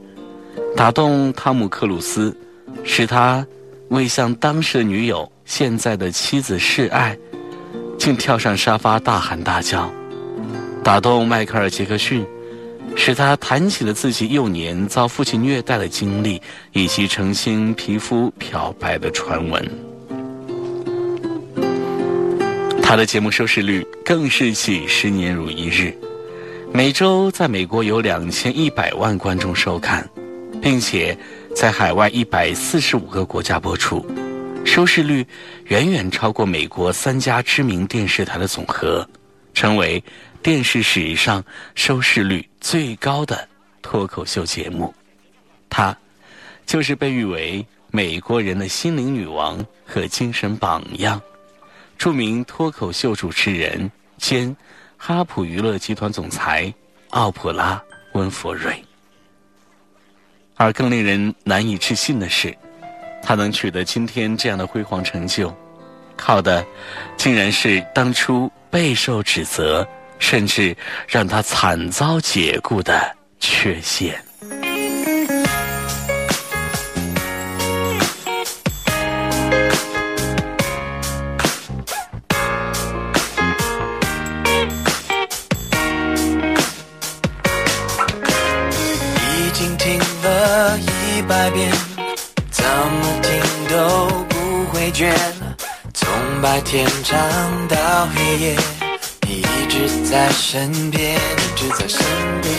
[0.76, 2.36] 打动汤姆·克鲁斯，
[2.84, 3.44] 使他
[3.88, 7.18] 为向当时的女友、现在的妻子示爱，
[7.98, 9.90] 竟跳上沙发大喊大叫；
[10.84, 12.24] 打动迈克尔·杰克逊，
[12.96, 16.40] 使他谈起了自己幼年遭父亲虐待的经历，
[16.72, 19.64] 以及澄清皮肤漂白的传闻。
[22.82, 25.96] 他的节目收视率更是几十年如一日，
[26.72, 30.08] 每周在美国有两千一百万观众收看。
[30.60, 31.16] 并且
[31.54, 34.04] 在海外一百四十五个国家播出，
[34.64, 35.24] 收视率
[35.66, 39.08] 远远超过美国三家知名电视台的总和，
[39.54, 40.02] 成为
[40.42, 43.48] 电视史上收视率最高的
[43.82, 44.94] 脱口秀节目。
[45.68, 45.96] 她，
[46.64, 51.20] 就是被誉为美国人的心灵女王和精神榜样，
[51.96, 54.54] 著名脱口秀主持人兼
[54.96, 56.72] 哈普娱乐集团总裁
[57.10, 57.82] 奥普拉·
[58.18, 58.82] 温弗瑞。
[60.56, 62.56] 而更令人难以置信的是，
[63.22, 65.54] 他能取得今天这样的辉煌成就，
[66.16, 66.64] 靠的
[67.16, 69.86] 竟然是当初备受指责，
[70.18, 74.22] 甚至让他惨遭解雇的缺陷。
[89.30, 91.70] 已经听了一百遍，
[92.50, 95.12] 怎么听都不会倦。
[95.94, 96.08] 从
[96.40, 97.18] 白天唱
[97.66, 98.56] 到黑夜，
[100.10, 102.00] 在身边，一直在身
[102.40, 102.50] 边。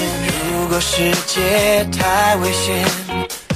[0.53, 2.85] 如果世界太危险，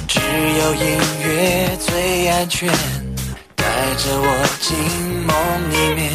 [0.08, 2.68] 只有音乐最安全。
[3.54, 3.64] 带
[3.96, 4.76] 着我进
[5.24, 5.36] 梦
[5.70, 6.12] 里面，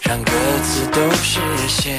[0.00, 0.32] 让歌
[0.64, 1.98] 词都实现。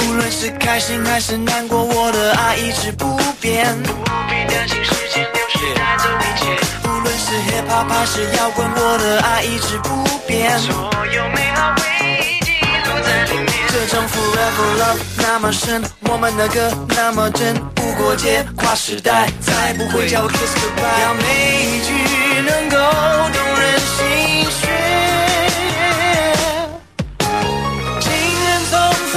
[0.00, 3.66] 无论是开心还是难过，我的爱一直不变。
[3.82, 3.94] 不
[4.28, 6.44] 必担心时间流逝带走一切。
[6.86, 10.58] 无论是 hip hop 还是摇滚，我的爱一直不变。
[10.58, 10.74] 所
[11.14, 12.01] 有美好回忆记录在里面。
[13.72, 21.00] 这张 forever love 那么深，我们的歌那么真，无国界，跨时代，再不会叫我 kiss goodbye。
[21.00, 21.22] 要每
[21.64, 21.90] 一句
[22.42, 22.76] 能够
[23.32, 24.68] 动人心弦。
[27.98, 28.12] 情
[28.44, 28.78] 人总
[29.10, 29.16] 分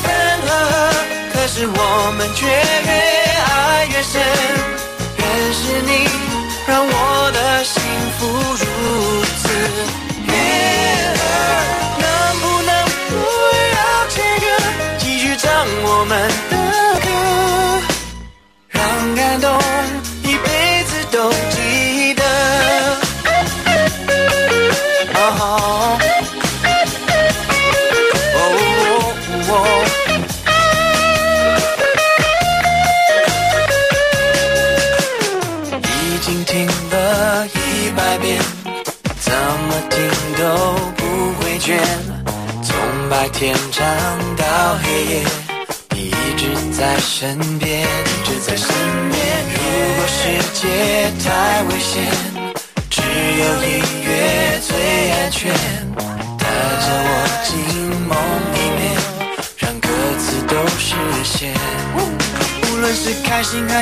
[0.00, 0.08] 分
[0.48, 0.48] 合，
[1.34, 1.78] 可是我
[2.16, 2.90] 们却越
[3.52, 4.16] 爱越深，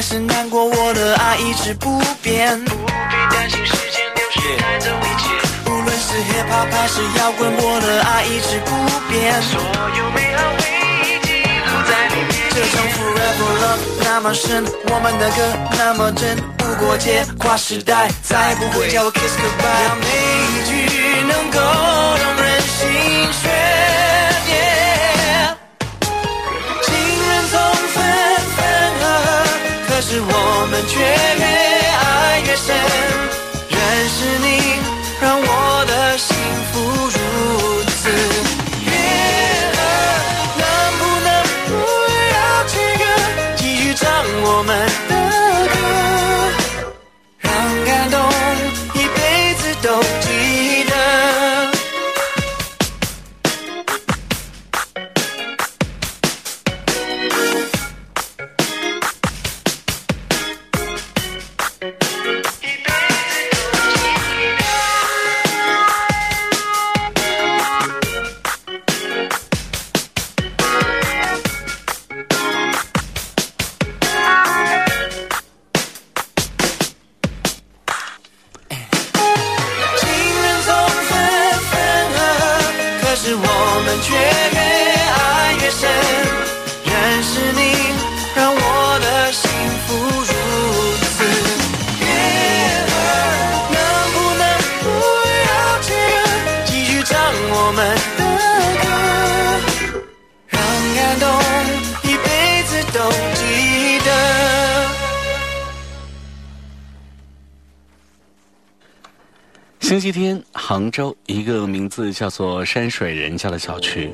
[0.08, 2.58] 是难过，我的爱一直不变。
[2.64, 5.28] 不必担心时间流逝带走一切。
[5.70, 8.72] 无论是 hiphop 还是摇滚，我的爱一直不
[9.12, 9.42] 变。
[9.42, 10.64] 所有美好回
[11.04, 12.32] 忆记录在里面。
[12.48, 15.36] 这种 forever love 那么深，我们的歌
[15.76, 19.88] 那么真，不过界，跨时代，再不会叫我 kiss goodbye。
[19.88, 20.72] 让每一句
[21.28, 21.60] 能够
[30.10, 32.74] 是我们却越爱越深。
[33.68, 34.57] 认识你。
[110.68, 114.12] 杭州一个名字叫做山水人家的小区，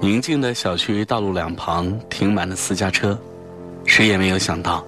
[0.00, 3.18] 宁静的小区道路两旁停满了私家车，
[3.84, 4.86] 谁也没有想到，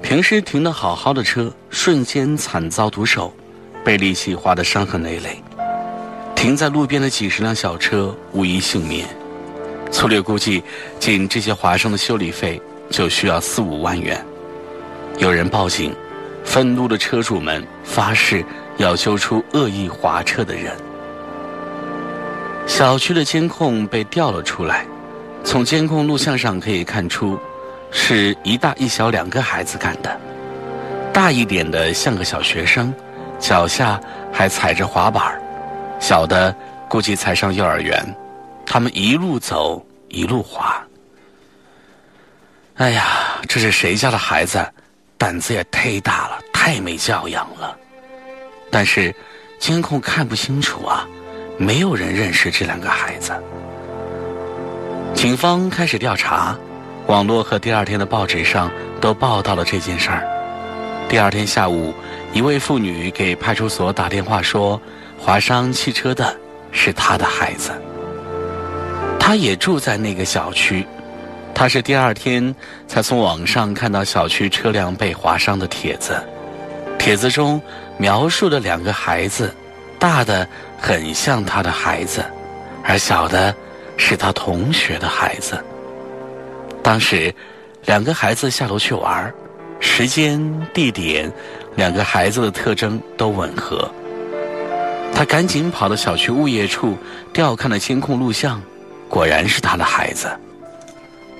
[0.00, 3.30] 平时停得好好的车，瞬间惨遭毒手，
[3.84, 5.38] 被利器划得伤痕累累。
[6.34, 9.06] 停在路边的几十辆小车无一幸免，
[9.90, 10.62] 粗略估计，
[10.98, 12.58] 仅这些划伤的修理费
[12.88, 14.18] 就需要四五万元。
[15.18, 15.94] 有人报警，
[16.42, 18.42] 愤怒的车主们发誓。
[18.82, 20.76] 要揪出恶意划车的人。
[22.66, 24.86] 小区的监控被调了出来，
[25.44, 27.38] 从监控录像上可以看出，
[27.90, 30.20] 是一大一小两个孩子干的。
[31.12, 32.92] 大一点的像个小学生，
[33.38, 34.00] 脚下
[34.32, 35.40] 还踩着滑板
[36.00, 36.54] 小的
[36.88, 38.02] 估计才上幼儿园。
[38.64, 40.82] 他们一路走一路滑。
[42.76, 43.04] 哎呀，
[43.46, 44.64] 这是谁家的孩子？
[45.18, 47.76] 胆子也忒大了，太没教养了。
[48.72, 49.14] 但是
[49.58, 51.06] 监控看不清楚啊，
[51.58, 53.32] 没有人认识这两个孩子。
[55.14, 56.56] 警方开始调查，
[57.06, 60.26] 网络和第二天的报纸上都报道了这件事儿。
[61.06, 61.92] 第二天下午，
[62.32, 64.80] 一位妇女给派出所打电话说，
[65.18, 66.34] 划伤汽车的
[66.70, 67.72] 是她的孩子。
[69.20, 70.86] 她也住在那个小区，
[71.54, 72.54] 她是第二天
[72.88, 76.20] 才从网上看到小区车辆被划伤的帖子。
[76.98, 77.60] 帖子中
[78.02, 79.54] 描述的两个孩子，
[79.96, 80.44] 大的
[80.76, 82.24] 很像他的孩子，
[82.82, 83.54] 而小的
[83.96, 85.62] 是他同学的孩子。
[86.82, 87.32] 当时，
[87.84, 89.32] 两个孩子下楼去玩。
[89.78, 90.40] 时间、
[90.74, 91.32] 地点，
[91.76, 93.88] 两个孩子的特征都吻合。
[95.14, 96.98] 他赶紧跑到小区物业处
[97.32, 98.60] 调看了监控录像，
[99.08, 100.28] 果然是他的孩子。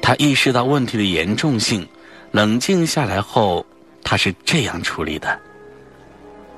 [0.00, 1.88] 他意识到问题的严重性，
[2.30, 3.66] 冷静下来后，
[4.04, 5.36] 他是这样处理的：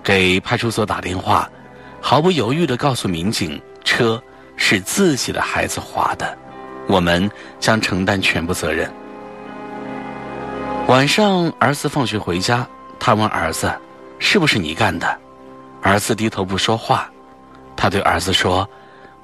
[0.05, 1.51] 给派出所打电话，
[2.01, 4.23] 毫不犹豫地告诉民警，车
[4.55, 6.37] 是自己的孩子划的，
[6.87, 7.29] 我们
[7.59, 8.93] 将承担全部责任。
[10.87, 12.69] 晚上，儿子放学回家，
[13.01, 13.73] 他问儿子
[14.21, 15.19] ：“是不是你干的？”
[15.81, 17.11] 儿子低头不说话。
[17.75, 18.69] 他对儿子说：“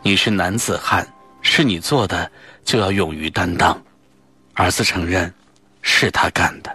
[0.03, 1.07] 你是男子汉，
[1.43, 2.31] 是你做的，
[2.65, 3.79] 就要勇于担当。”
[4.55, 5.33] 儿子承认
[5.83, 6.75] 是他干的。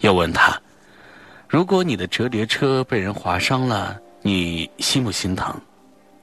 [0.00, 0.60] 又问他
[1.50, 5.52] ：“如果你的折叠车被人划伤了，你心不心疼？”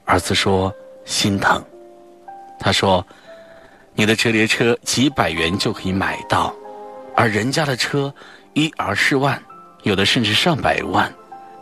[0.06, 0.74] 儿子说
[1.04, 1.62] ：“心疼。”
[2.58, 3.06] 他说
[3.94, 6.56] ：“你的折叠车几百元就可以买到。”
[7.14, 8.14] 而人家的车，
[8.54, 9.38] 一二十万，
[9.84, 11.14] 有的甚至上百万，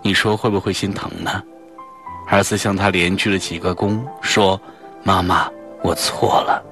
[0.04, 1.42] 你说会不会心疼呢？
[2.28, 4.62] 儿子向他连鞠了几个躬，说
[5.02, 5.50] ：“妈妈，
[5.82, 6.64] 我错了。”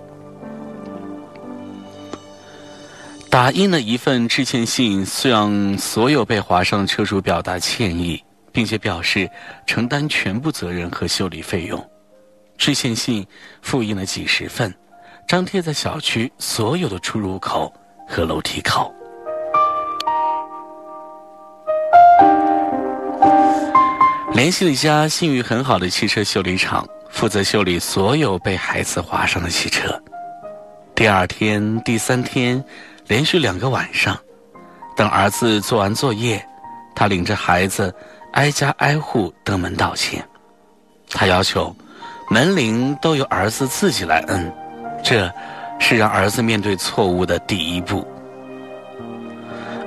[3.34, 9.28] 打印了一份致歉信，向所有被划伤的车主表达歉意，并且表示
[9.66, 11.84] 承担全部责任和修理费用。
[12.60, 13.26] 致歉信
[13.64, 14.72] 复印了几十份，
[15.28, 17.74] 张贴在小区所有的出入口。
[18.08, 18.94] 和楼梯口，
[24.34, 30.00] 联系了一家信誉很好的汽车修理厂，负责修理所有被孩子划伤的汽车。
[30.94, 32.64] 第二天、第三天，
[33.08, 34.18] 连续两个晚上，
[34.96, 36.44] 等儿子做完作业，
[36.96, 37.94] 他领着孩子
[38.34, 40.24] 挨家挨户登门道歉。
[41.10, 41.76] 他要求
[42.30, 44.54] 门铃都由儿子自己来摁，
[45.04, 45.32] 这。
[45.80, 48.08] 是让儿子面对错误的第一步。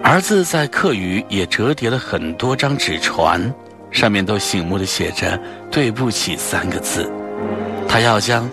[0.02, 3.54] 儿子在课余也折叠了很多张纸船，
[3.90, 5.40] 上面都醒目的写着
[5.72, 7.10] “对不起”三个字。
[7.88, 8.50] 他要将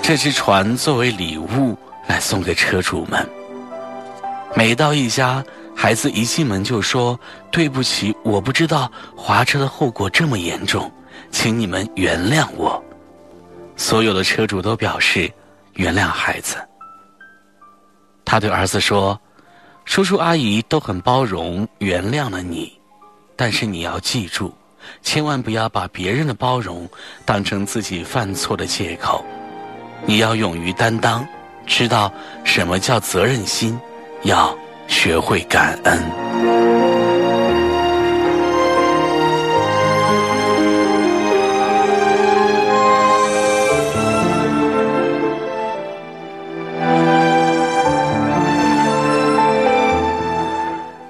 [0.00, 1.76] 这只船作为礼物
[2.06, 3.26] 来送给车主们。
[4.54, 5.44] 每到一家，
[5.74, 7.18] 孩子一进门就说
[7.50, 10.90] ：“对不起，我不知道划车的后果这么严重，
[11.30, 12.82] 请你们原谅我。”
[13.76, 15.30] 所有的车主都表示
[15.74, 16.56] 原谅孩子。
[18.24, 19.20] 他对儿子说
[19.84, 22.72] ：“叔叔阿姨都很包容，原谅了你，
[23.36, 24.54] 但是你要记住，
[25.02, 26.88] 千万不要把别人的包容
[27.26, 29.22] 当成自己犯错的借口。
[30.06, 31.26] 你要勇于担当，
[31.66, 32.10] 知道
[32.44, 33.78] 什么叫责任心，
[34.26, 34.54] 要
[34.88, 35.98] 学会感恩。”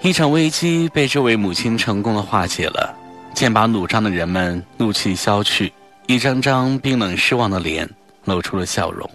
[0.03, 2.95] 一场危机被这位母亲成功的化解了，
[3.35, 5.73] 剑拔弩张的人们怒气消去，
[6.07, 7.91] 一张张冰冷失望的脸
[8.25, 9.11] 露出了笑容。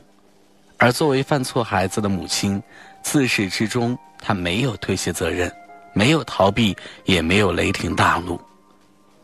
[0.77, 2.61] 而作为犯错孩子的母亲，
[3.03, 5.51] 自始至终他没有推卸责任，
[5.93, 6.75] 没有逃避，
[7.05, 8.39] 也没有雷霆大怒。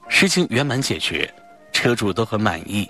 [0.08, 1.32] 事情圆满解决，
[1.72, 2.90] 车主都很满意。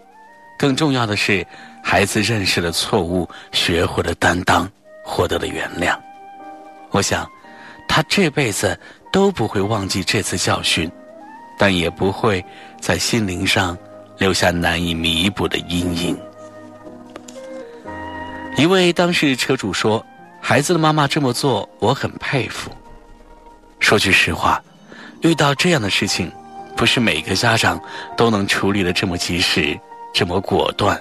[0.57, 1.45] 更重要的是，
[1.83, 4.69] 孩子认识了错误，学会了担当，
[5.03, 5.97] 获得了原谅。
[6.91, 7.29] 我想。
[7.89, 8.77] 他这辈子
[9.13, 10.91] 都不会忘记这次教训，
[11.57, 12.43] 但也不会
[12.81, 13.75] 在心灵上
[14.17, 16.19] 留下难以弥补的阴影。
[18.57, 20.05] 一位当事车主说
[20.49, 22.71] ：“孩子的妈妈这么做，我很佩服。
[23.81, 24.63] 说句实话，
[25.19, 26.31] 遇到这样的事情，
[26.73, 27.77] 不是每个家长
[28.15, 29.77] 都能处理的这么及时、
[30.13, 30.97] 这么果断、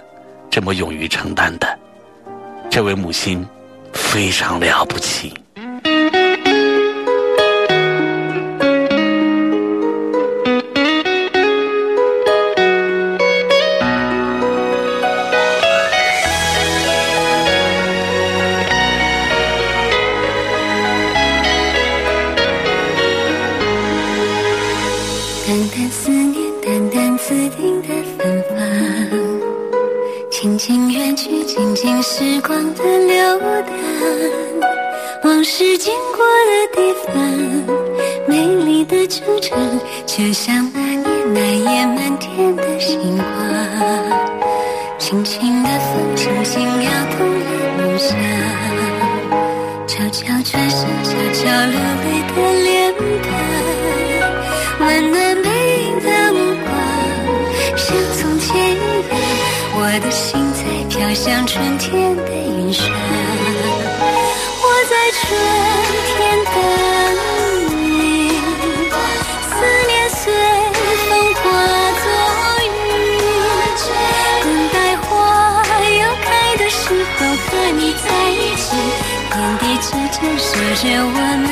[0.51, 1.79] 这么勇于承担的。”
[2.69, 3.47] 这位母亲
[3.93, 5.33] 非常了不起。
[31.57, 33.49] 静静时光的流淌。
[35.25, 37.15] 往事经过的地方，
[38.29, 39.57] 美丽的惆怅，
[40.05, 43.27] 就像那年那夜满天的星光。
[44.99, 47.47] 轻轻的风，轻轻摇动了
[47.79, 48.15] 梦想，
[49.87, 52.86] 悄悄转身，悄悄流泪的脸
[61.57, 62.85] 春天的云上，
[64.63, 65.25] 我在春
[66.05, 66.15] 天
[66.53, 66.55] 等
[67.71, 68.29] 你，
[69.41, 69.51] 思
[69.87, 70.21] 念随
[71.09, 71.41] 风化
[72.03, 72.05] 作
[72.67, 72.69] 雨，
[74.43, 75.09] 等待花
[75.89, 76.29] 又开
[76.59, 78.67] 的时候和你在一起，
[79.31, 80.45] 天地之间守
[80.75, 81.45] 着我们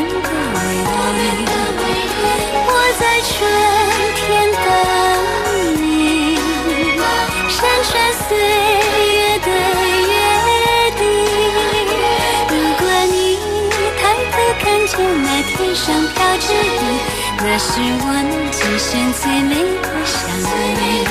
[17.56, 21.03] 那是我们今生最美的相遇。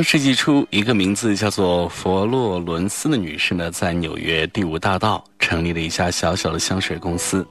[0.00, 7.46] 上世纪初，一个名字叫做佛洛伦斯的女士呢，在纽约第五大道成立了一家小小的香水公司。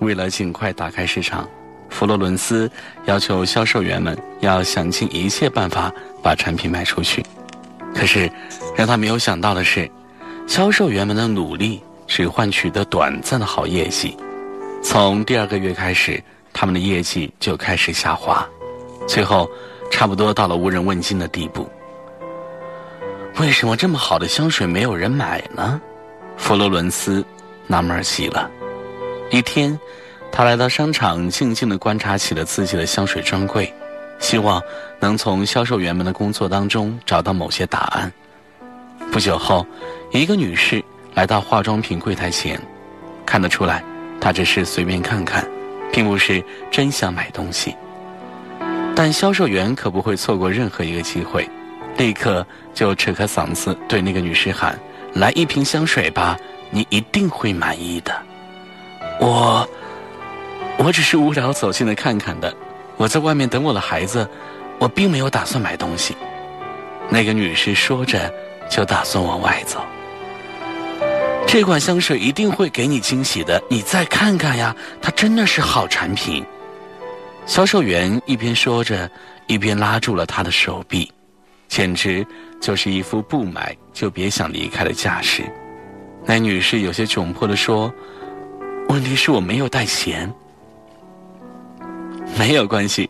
[0.00, 1.48] 为了尽快打开市场，
[1.88, 2.68] 佛洛伦斯
[3.04, 7.24] 要求销售员们要想尽一切办法把产品卖出去。
[7.94, 8.28] 可是，
[8.76, 9.88] 让他没有想到的是，
[10.48, 14.16] 销售员们的努力只换取得短暂的好业绩。
[14.82, 16.20] 从第二个月开始，
[16.52, 18.44] 他们的业绩就开始下滑，
[19.06, 19.48] 最后
[19.88, 21.64] 差不多到了无人问津的地步。
[23.38, 25.78] 为什么这么好的香水没有人买呢？
[26.38, 27.22] 佛罗伦斯
[27.66, 28.50] 纳闷极了。
[29.30, 29.78] 一天，
[30.32, 33.70] 他来到商场，静静地观察起了自己的香水专柜，
[34.18, 34.62] 希望
[34.98, 38.10] 能从销售员们的工作当中找到某些答案。
[39.12, 39.66] 不久后，
[40.12, 40.82] 一个女士
[41.12, 42.58] 来到化妆品柜台前，
[43.26, 43.84] 看得出来，
[44.18, 45.46] 她只是随便看看，
[45.92, 47.76] 并不是真想买东西。
[48.94, 51.46] 但销售员可不会错过任何一个机会，
[51.98, 52.46] 立刻
[52.76, 54.78] 就扯开嗓子对那个女士喊
[55.14, 56.38] ：“来一瓶香水吧，
[56.70, 58.14] 你一定会满意的。”
[59.18, 59.66] 我，
[60.76, 62.54] 我只是无聊走进来看看的。
[62.98, 64.28] 我在外面等我的孩子，
[64.78, 66.14] 我并没有打算买东西。
[67.08, 68.30] 那个女士说着，
[68.68, 69.80] 就打算往外走。
[71.46, 76.44] 这款香水一定会给你惊喜的，你再看看呀，它真的是好产品。
[77.46, 79.10] 销售员一边说着，
[79.46, 81.10] 一边拉住了她的手臂，
[81.68, 82.26] 简直
[82.60, 85.42] 就是一副不买就别想离开的架势。
[86.24, 87.92] 那女士有些窘迫地说
[88.88, 90.32] ：“问题是我没有带钱。”
[92.36, 93.08] 没有关系，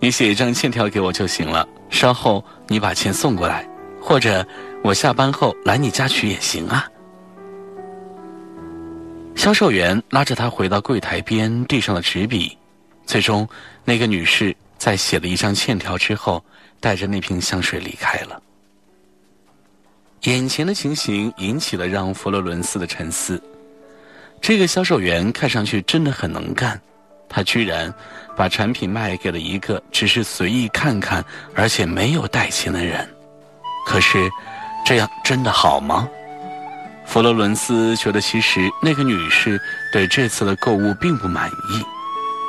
[0.00, 1.66] 你写一张欠条给我就行了。
[1.90, 3.68] 稍后你把钱送过来，
[4.00, 4.46] 或者
[4.82, 6.88] 我下班后来你家取也行啊。
[9.34, 12.56] 销售员拉着他回到柜台边，递上了纸笔。
[13.04, 13.46] 最终，
[13.84, 16.42] 那个女士在写了一张欠条之后，
[16.82, 18.42] 带着那瓶香水离开了。
[20.24, 23.42] 眼前的情形引起了让佛罗伦斯的沉思。
[24.40, 26.78] 这个销售员看上去真的很能干，
[27.28, 27.92] 他居然
[28.36, 31.24] 把产品卖给了一个只是随意看看
[31.54, 33.08] 而且没有带钱的人。
[33.86, 34.28] 可是，
[34.84, 36.08] 这样真的好吗？
[37.04, 39.60] 佛罗伦斯觉得，其实那个女士
[39.92, 41.84] 对这次的购物并不满意。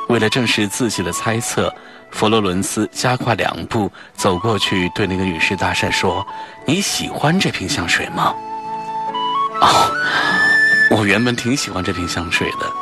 [0.08, 1.74] 为了证实自己的猜测，
[2.14, 6.24] 佛罗伦斯加快两步走过去，对那个女士搭讪说
[6.64, 8.32] ：“你喜欢这瓶香水吗
[9.60, 9.90] ？”“哦，
[10.92, 12.72] 我原本挺喜欢这瓶香水的，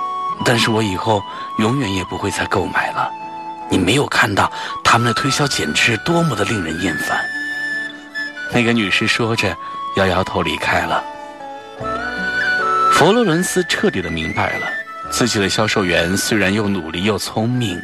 [0.45, 1.23] 但是我以后
[1.59, 3.11] 永远也不会再购买了。
[3.71, 4.53] 你没有看到
[4.85, 7.19] 他们的推销简直多么的令人厌烦。”
[8.53, 9.57] 那个女士说着，
[9.97, 11.03] 摇摇头离开了。
[12.93, 14.67] 佛罗伦斯彻底的明白了。
[15.11, 17.79] 自己的销售员虽然又努力又聪明，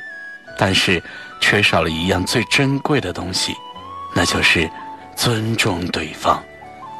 [0.56, 1.02] 但是
[1.40, 3.54] 缺少了一样最珍贵的东西，
[4.14, 4.68] 那就是
[5.16, 6.42] 尊重对方，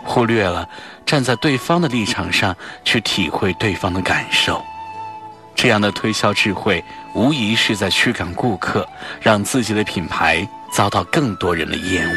[0.05, 0.69] 忽略了
[1.05, 4.65] 站在对方的立场上去体会对方的感受。
[5.55, 6.85] 这样的推销智慧，
[7.15, 8.89] 无疑是在驱赶顾客，
[9.21, 12.15] 让自己的品牌遭到更多人的厌恶。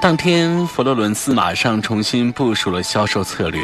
[0.00, 3.62] 当天，佛罗伦斯马上重新部署了销售策略，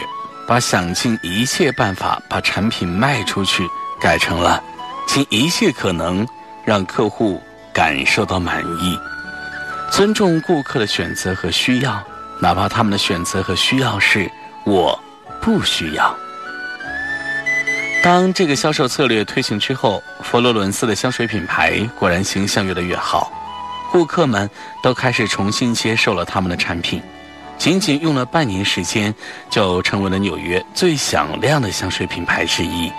[0.50, 3.64] 把想尽一切办法把产品卖出去
[4.00, 4.60] 改成了
[5.06, 6.26] 尽一切可能
[6.64, 7.40] 让客户
[7.72, 8.98] 感受到满意，
[9.92, 12.02] 尊重顾客的选择和需要，
[12.40, 14.28] 哪怕他们的选择和需要是
[14.66, 15.00] 我
[15.40, 16.12] 不需要。
[18.02, 23.30] 当这个销售策略推行之后，佛罗伦斯的香水品牌果然形象越来越好。
[23.92, 24.50] 顾客们
[24.82, 27.00] 都开始重新接受了他们的产品，
[27.60, 29.14] 仅仅用了半年时间，
[29.50, 32.90] 就成为了纽约最响亮的香水品牌之一。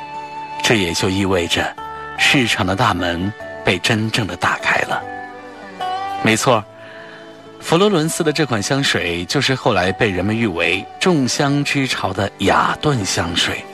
[0.62, 1.76] 这也就意味着，
[2.20, 3.34] 市场的大门
[3.66, 5.02] 被真正的打开了。
[6.22, 6.64] 没错，
[7.60, 13.66] 佛罗伦斯的这款香水就是后来被人们誉为“众香之潮”的雅顿香水，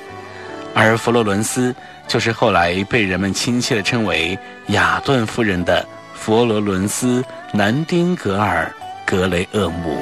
[0.74, 1.76] 而佛罗伦斯
[2.08, 5.86] 就是后来被人们亲切的称为“雅顿夫人”的。
[6.16, 7.22] 佛罗伦斯
[7.52, 8.74] 南丁格尔
[9.06, 10.02] 格雷厄姆。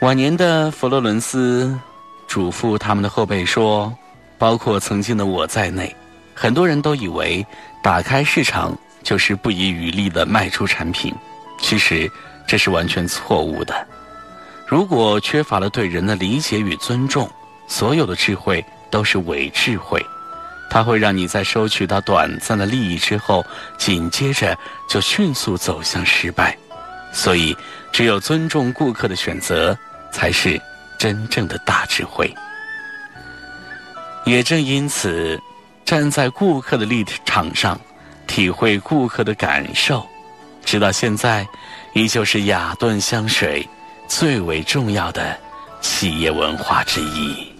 [0.00, 1.78] 晚年的佛罗伦斯
[2.26, 3.92] 嘱咐他们的后辈说
[4.36, 5.94] ：“包括曾经的我在内，
[6.34, 7.44] 很多人都以为
[7.82, 11.14] 打开市场就是不遗余力的卖出产品，
[11.58, 12.10] 其实
[12.46, 13.74] 这是完全错误的。”
[14.66, 17.30] 如果缺乏了对人的理解与尊重，
[17.66, 20.04] 所有的智慧都是伪智慧，
[20.70, 23.44] 它会让你在收取到短暂的利益之后，
[23.78, 26.56] 紧接着就迅速走向失败。
[27.14, 27.56] 所以，
[27.92, 29.74] 只有尊重顾客的选择，
[30.12, 30.60] 才是
[30.98, 32.34] 真正的大智慧。
[34.26, 35.40] 也正因此，
[35.84, 37.80] 站在顾客的立场上，
[38.26, 40.04] 体会顾客的感受，
[40.64, 41.46] 直到现在，
[41.92, 43.66] 依旧是雅顿香水。
[44.06, 45.34] 最为重要的
[45.80, 47.53] 企业文化之一。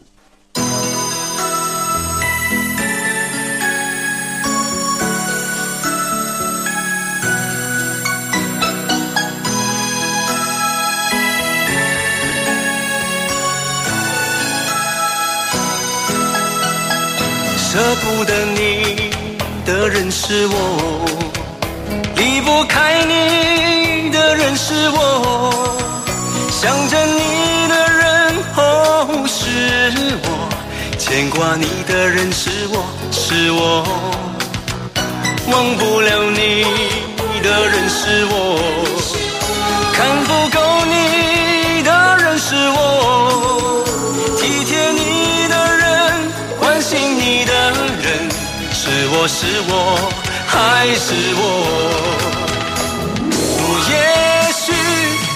[17.74, 19.10] 舍不得你
[19.66, 21.04] 的人是我，
[22.14, 25.76] 离不开你的人是我。
[26.52, 30.48] 想着你的人哦是我，
[31.00, 33.82] 牵挂你的人是我是我，
[35.50, 36.64] 忘不了你
[37.42, 38.56] 的人是我，
[39.92, 43.23] 看不够你的人是我，
[49.16, 49.72] 我是我
[50.46, 51.40] 还是我。
[53.88, 53.92] 也
[54.52, 54.64] 许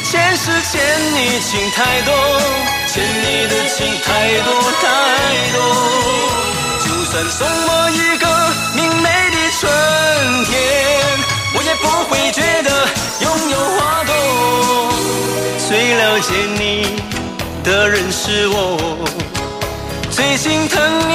[0.05, 0.81] 前世欠
[1.15, 2.11] 你情太多，
[2.89, 4.09] 欠你的情太
[4.43, 4.49] 多
[4.83, 4.85] 太
[5.55, 5.57] 多。
[6.85, 8.25] 就算送我一个
[8.75, 9.63] 明媚的春
[10.47, 10.51] 天，
[11.55, 12.69] 我也不会觉得
[13.21, 14.13] 拥有花朵。
[15.69, 16.27] 最了解
[16.59, 16.63] 你
[17.63, 18.77] 的人是我，
[20.11, 20.77] 最心疼
[21.09, 21.13] 你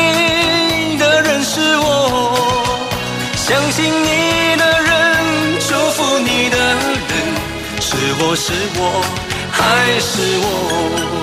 [8.35, 9.03] 是我
[9.51, 11.22] 还是我？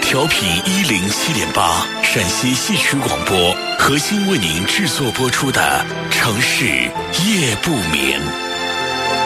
[0.00, 5.84] 调频一零七点八陕西戏曲广播核心为您制作播出的
[6.14, 8.20] 《城市夜不眠》，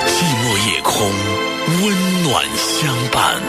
[0.08, 1.06] 寂寞夜空，
[1.82, 3.42] 温暖相伴。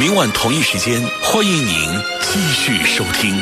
[0.00, 3.36] 明晚同一时间，欢迎您继续收听。